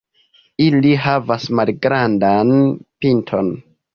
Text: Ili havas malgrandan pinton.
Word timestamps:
Ili 0.67 0.93
havas 1.01 1.45
malgrandan 1.59 2.57
pinton. 3.05 3.55